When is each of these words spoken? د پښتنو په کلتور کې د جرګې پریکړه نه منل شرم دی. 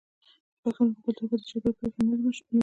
د 0.03 0.03
پښتنو 0.61 0.93
په 1.03 1.09
کلتور 1.15 1.27
کې 1.45 1.45
د 1.45 1.45
جرګې 1.49 1.71
پریکړه 1.77 2.01
نه 2.09 2.15
منل 2.19 2.33
شرم 2.37 2.47
دی. 2.51 2.57